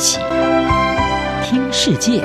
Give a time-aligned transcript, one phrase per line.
[0.00, 0.18] 起
[1.44, 2.22] 听世界，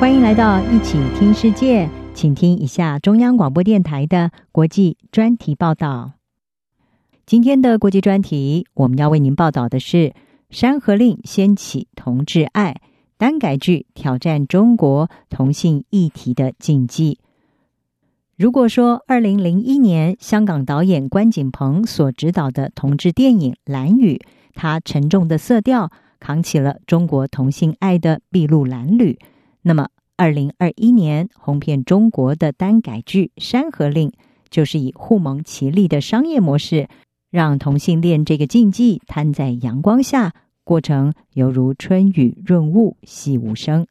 [0.00, 6.14] 欢迎来到一起听世界，请听一下中央广播电台的国际专题报道。
[7.24, 9.96] 今天的国际专题，我们要为您报道的是
[10.50, 12.80] 《山河令》掀起同志爱，
[13.16, 17.20] 耽改剧挑战中国同性议题的禁忌。
[18.36, 24.20] 如果说二零零一年香港导演关锦鹏所执导的同志电影《蓝雨》，
[24.52, 25.90] 它沉重的色调
[26.20, 29.18] 扛起了中国同性爱的筚路蓝缕，
[29.62, 34.10] 那么二零二一年红遍中国的耽改剧《山河令》，
[34.50, 36.88] 就是以互蒙其利的商业模式，
[37.30, 43.86] 让同性恋这个禁忌摊在阳光下，过程犹如春雨润物，细无声。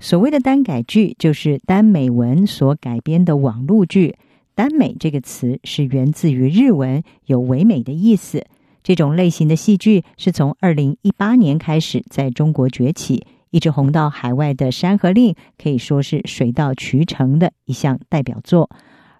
[0.00, 4.16] 所谓的耽改剧，就是耽美文所改编的网络剧。
[4.54, 8.44] 耽美这个词是源自于日文，有唯美的意思。
[8.82, 18.68] 这种类型的戏剧是从二零一八年开始在中国崛起，一直红到海外的《山河令》可以说是水到渠成的一项代表作。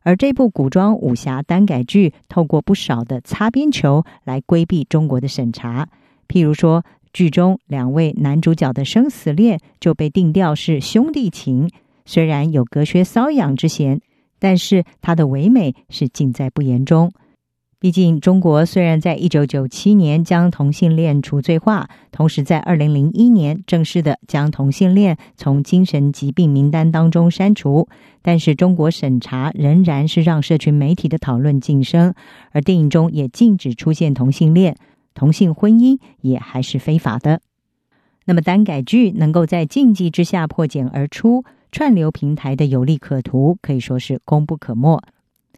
[0.03, 5.89] 而这部古装武侠耽改剧，透过不少的擦边球来规避中国的审查，
[6.29, 6.85] 譬如说。
[7.15, 11.71] 剧中两位男主角的生死恋就被定调是兄弟情，
[12.05, 14.01] 虽然有隔靴搔痒之嫌，
[14.41, 17.13] 但是它的唯美是尽在不言中。
[17.79, 27.87] 毕竟中国虽然在一九九七年将同性恋除罪化，同时在二零零一年正式的将同性恋从精神疾病名单当中删除，
[28.23, 32.15] 但是中国审查仍然是让社群媒体的讨论晋升，
[32.51, 34.77] 而电影中也禁止出现同性恋。
[35.15, 37.41] 同性婚姻也还是非法的。
[38.27, 44.97] 那么，耽改剧能够在禁忌之下破茧而出，串流平台的有利可图可以说是功不可没。《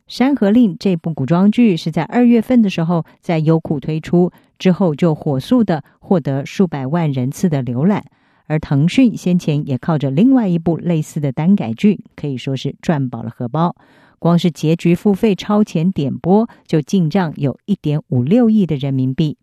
[0.07, 8.05] 山河令》这部古装剧是在二月份的时候在优酷推出，之后就火速的获得数百万人次的浏览。
[8.47, 13.75] 而腾讯先前也靠着另外一部类似的耽改剧，可以说是赚饱了荷包。
[14.21, 19.37] 光是结局付费超前点播，就进账有一点五六亿的人民币。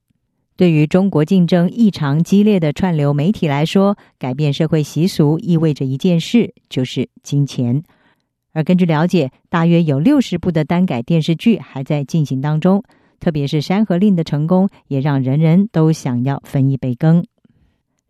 [0.55, 7.83] 对于中国竞争异常激烈的串流媒体来说，改变社会习俗意味着一件事，就是金钱。
[8.53, 12.83] 而根据了解，大约有六十部的单改电视剧还在进行当中。
[13.19, 17.25] 特别是《山河令》的成功，也让人人都想要分一杯羹。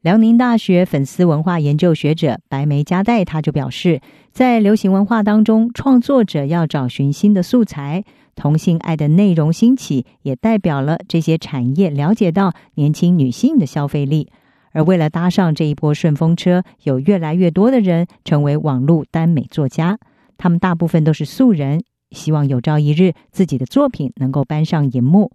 [0.03, 4.01] 辽宁大学粉丝文化研究学者白梅加代他就表示，
[4.33, 8.03] 在流行文化当中，创作者要找寻新的素材。
[8.35, 14.27] 同性爱的内容兴起，也代表了这些产业了解到年轻女性的消费力。
[14.73, 19.97] 而为了搭上这一波顺风车，有越来越多的人成为网络耽美作家。
[20.37, 21.81] 他们大部分都是素人，
[22.11, 25.31] 希望有朝一日自己的作品能够搬上荧幕。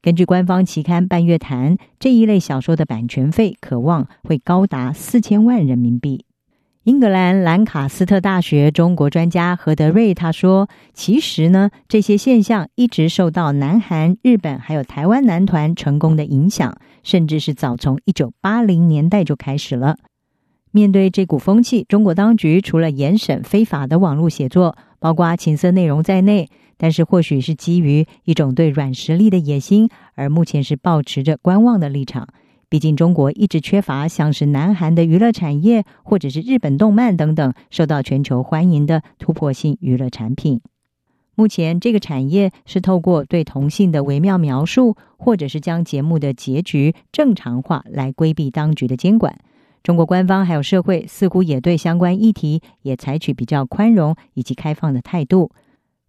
[0.00, 6.24] 根据官方期刊《半月谈》，这一类小说的版权费可望会高达四千万人民币。
[6.84, 19.96] 英格兰兰卡斯特大学中国专家何德瑞他说：“其实呢，这些现象一直受到南韩、日本还有台湾男团成功的影响，甚至是早从一九八零年代就开始了。
[20.78, 32.28] 面对这股风气，中国当局除了严审非法的网络写作，包括情色内容在内，但是或许是基于一种对软实力的野心，而目前是抱持着观望的立场。”
[32.70, 40.60] 毕竟，中国一直缺乏像是南韩的娱乐产业，或者是日本动漫等等受到全球欢迎的突破性娱乐产品。
[41.34, 49.38] 目前，这个产业是透过对同性的微妙描述，或者是将节目的结局正常化来规避当局的监管。
[49.82, 55.50] 中国官方还有社会似乎也对相关议题也采取比较宽容以及开放的态度。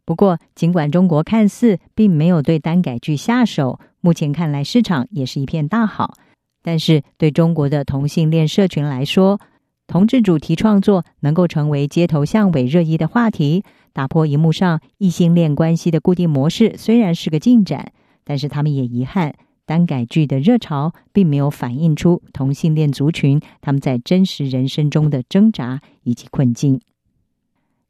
[0.06, 6.16] 不过，尽管中国看似并没有对单改剧下手，目前看来市场也是一片大好。
[6.64, 9.40] 但是，对中国的同性恋社群来说，
[9.86, 13.64] 同志主题创作能够成为街头巷尾热议的话题，
[13.94, 17.92] 打破荧幕上异性恋关系的固定模式，虽然是个进展，
[18.24, 19.36] 但是他们也遗憾，
[19.70, 26.82] 单改剧的热潮并没有反映出同性恋族群他们在真实人生中的挣扎以及困境。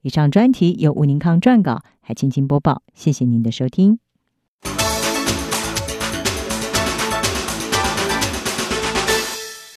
[0.01, 3.99] 以上专题由吴宁康撰稿，海青青播报，谢谢您的收听。